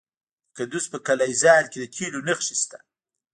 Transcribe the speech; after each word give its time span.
د 0.03 0.03
کندز 0.55 0.85
په 0.93 0.97
قلعه 1.05 1.33
ذال 1.43 1.65
کې 1.71 1.77
د 1.79 1.85
تیلو 1.95 2.19
نښې 2.27 2.55
شته. 2.61 2.77